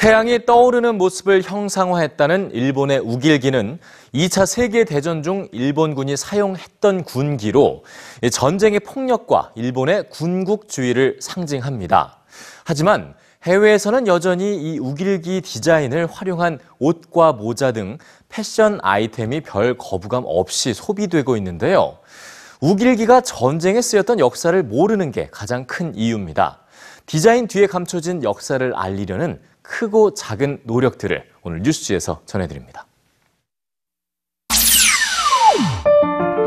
태양이 0.00 0.46
떠오르는 0.46 0.96
모습을 0.96 1.42
형상화했다는 1.42 2.52
일본의 2.52 3.00
우길기는 3.00 3.78
2차 4.14 4.46
세계대전 4.46 5.22
중 5.22 5.46
일본군이 5.52 6.16
사용했던 6.16 7.04
군기로 7.04 7.84
전쟁의 8.32 8.80
폭력과 8.80 9.52
일본의 9.56 10.08
군국주의를 10.08 11.18
상징합니다. 11.20 12.16
하지만 12.64 13.12
해외에서는 13.42 14.06
여전히 14.06 14.56
이 14.56 14.78
우길기 14.78 15.42
디자인을 15.42 16.06
활용한 16.06 16.60
옷과 16.78 17.34
모자 17.34 17.72
등 17.72 17.98
패션 18.30 18.78
아이템이 18.80 19.42
별 19.42 19.76
거부감 19.76 20.22
없이 20.24 20.72
소비되고 20.72 21.36
있는데요. 21.36 21.98
우길기가 22.62 23.20
전쟁에 23.20 23.82
쓰였던 23.82 24.18
역사를 24.18 24.62
모르는 24.62 25.12
게 25.12 25.28
가장 25.30 25.66
큰 25.66 25.94
이유입니다. 25.94 26.60
디자인 27.04 27.48
뒤에 27.48 27.66
감춰진 27.66 28.22
역사를 28.22 28.72
알리려는 28.74 29.40
크고 29.70 30.14
작은 30.14 30.62
노력들을 30.64 31.24
오늘 31.42 31.62
뉴스지에서 31.62 32.22
전해드립니다. 32.26 32.86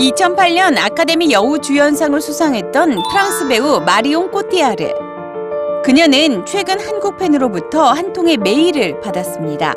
2008년 0.00 0.76
아카데미 0.76 1.32
여우 1.32 1.60
주연상을 1.60 2.20
수상했던 2.20 3.02
프랑스 3.10 3.46
배우 3.46 3.80
마리옹 3.80 4.30
꼬티아르. 4.32 4.92
그녀는 5.84 6.44
최근 6.44 6.80
한국 6.80 7.16
팬으로부터 7.16 7.92
한 7.92 8.12
통의 8.12 8.36
메일을 8.36 9.00
받았습니다. 9.00 9.74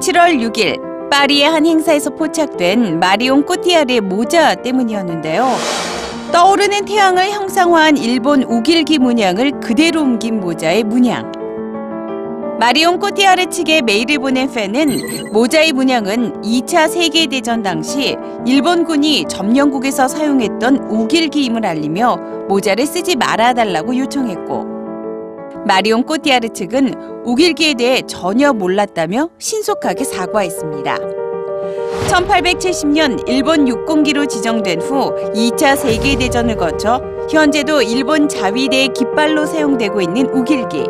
7월 0.00 0.40
6일 0.40 1.10
파리의 1.10 1.48
한 1.48 1.64
행사에서 1.64 2.10
포착된 2.10 2.98
마리옹 2.98 3.44
꼬티아르의 3.44 4.00
모자 4.00 4.56
때문이었는데요. 4.56 5.97
떠오르는 6.32 6.84
태양을 6.84 7.30
형상화한 7.30 7.96
일본 7.96 8.42
우길기 8.42 8.98
문양을 8.98 9.60
그대로 9.60 10.02
옮긴 10.02 10.40
모자의 10.40 10.84
문양. 10.84 11.32
마리옹 12.60 12.98
꼬티아르 12.98 13.46
측에 13.46 13.80
메일을 13.80 14.18
보낸 14.18 14.50
팬은 14.50 15.32
모자의 15.32 15.72
문양은 15.72 16.42
2차 16.42 16.88
세계대전 16.90 17.62
당시 17.62 18.16
일본군이 18.44 19.24
점령국에서 19.28 20.08
사용했던 20.08 20.88
우길기임을 20.90 21.64
알리며 21.64 22.16
모자를 22.48 22.84
쓰지 22.84 23.16
말아달라고 23.16 23.96
요청했고 23.96 24.66
마리옹 25.66 26.02
꼬티아르 26.02 26.50
측은 26.50 27.22
우길기에 27.24 27.74
대해 27.74 28.02
전혀 28.06 28.52
몰랐다며 28.52 29.30
신속하게 29.38 30.04
사과했습니다. 30.04 31.27
1870년 32.08 33.28
일본 33.28 33.68
육공기로 33.68 34.26
지정된 34.26 34.80
후 34.80 35.14
2차 35.34 35.76
세계대전을 35.76 36.56
거쳐 36.56 37.00
현재도 37.30 37.82
일본 37.82 38.28
자위대의 38.28 38.88
깃발로 38.94 39.44
사용되고 39.44 40.00
있는 40.00 40.26
우길기. 40.30 40.86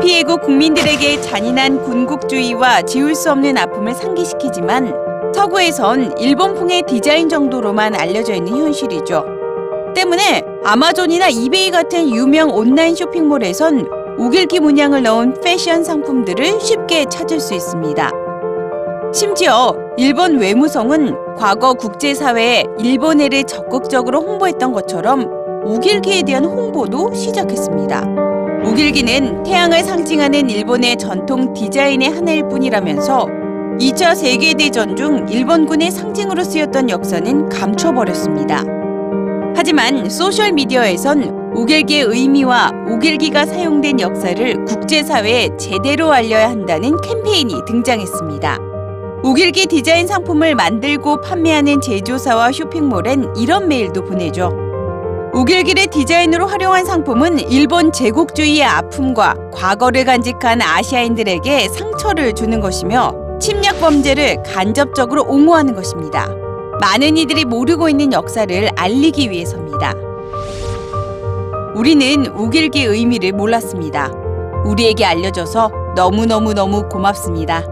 피해국 0.00 0.40
국민들에게 0.40 1.20
잔인한 1.20 1.82
군국주의와 1.82 2.82
지울 2.82 3.14
수 3.14 3.30
없는 3.30 3.56
아픔을 3.58 3.94
상기시키지만 3.94 4.94
서구에선 5.34 6.18
일본풍의 6.18 6.82
디자인 6.88 7.28
정도로만 7.28 7.94
알려져 7.94 8.34
있는 8.34 8.56
현실이죠. 8.56 9.24
때문에 9.94 10.42
아마존이나 10.64 11.28
이베이 11.28 11.70
같은 11.70 12.08
유명 12.08 12.50
온라인 12.50 12.94
쇼핑몰에선 12.94 13.86
우길기 14.18 14.60
문양을 14.60 15.02
넣은 15.02 15.34
패션 15.42 15.84
상품들을 15.84 16.60
쉽게 16.60 17.04
찾을 17.10 17.40
수 17.40 17.54
있습니다. 17.54 18.21
심지어 19.14 19.74
일본 19.98 20.38
외무성은 20.38 21.36
과거 21.36 21.74
국제사회에 21.74 22.64
일본해를 22.78 23.44
적극적으로 23.44 24.22
홍보했던 24.22 24.72
것처럼 24.72 25.28
우길기에 25.66 26.22
대한 26.22 26.46
홍보도 26.46 27.12
시작했습니다. 27.12 28.06
우길기는 28.64 29.42
태양을 29.42 29.84
상징하는 29.84 30.48
일본의 30.48 30.96
전통 30.96 31.52
디자인의 31.52 32.08
하나일 32.08 32.48
뿐이라면서 32.48 33.26
2차 33.78 34.14
세계대전 34.14 34.96
중 34.96 35.26
일본군의 35.28 35.90
상징으로 35.90 36.42
쓰였던 36.42 36.88
역사는 36.88 37.50
감춰버렸습니다. 37.50 38.64
하지만 39.54 40.08
소셜미디어에선 40.08 41.52
우길기의 41.54 42.04
의미와 42.04 42.72
우길기가 42.88 43.44
사용된 43.44 44.00
역사를 44.00 44.64
국제사회에 44.64 45.50
제대로 45.58 46.10
알려야 46.10 46.48
한다는 46.48 46.98
캠페인이 47.02 47.54
등장했습니다. 47.66 48.71
우길기 49.22 49.66
디자인 49.66 50.08
상품을 50.08 50.56
만들고 50.56 51.20
판매하는 51.20 51.80
제조사와 51.80 52.50
쇼핑몰엔 52.50 53.34
이런 53.36 53.68
메일도 53.68 54.04
보내죠. 54.04 54.50
우길기를 55.32 55.86
디자인으로 55.86 56.48
활용한 56.48 56.84
상품은 56.84 57.48
일본 57.48 57.92
제국주의의 57.92 58.64
아픔과 58.64 59.36
과거를 59.52 60.04
간직한 60.04 60.60
아시아인들에게 60.60 61.68
상처를 61.68 62.32
주는 62.34 62.60
것이며 62.60 63.38
침략 63.40 63.80
범죄를 63.80 64.42
간접적으로 64.42 65.22
옹호하는 65.22 65.74
것입니다. 65.76 66.28
많은 66.80 67.16
이들이 67.16 67.44
모르고 67.44 67.88
있는 67.88 68.12
역사를 68.12 68.68
알리기 68.74 69.30
위해서입니다. 69.30 69.94
우리는 71.76 72.26
우길기의 72.26 72.86
의미를 72.86 73.32
몰랐습니다. 73.32 74.10
우리에게 74.64 75.04
알려줘서 75.04 75.70
너무너무너무 75.94 76.88
고맙습니다. 76.88 77.71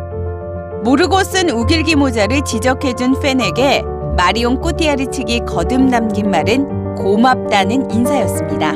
모르고 0.83 1.23
쓴 1.25 1.51
우길기 1.51 1.97
모자를 1.97 2.43
지적해준 2.43 3.21
팬에게 3.21 3.83
마리옹 4.17 4.61
꼬티아르 4.61 5.11
측이 5.11 5.41
거듭 5.47 5.83
남긴 5.83 6.31
말은 6.31 6.95
고맙다는 6.97 7.91
인사였습니다. 7.91 8.73